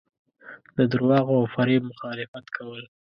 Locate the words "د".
0.77-0.79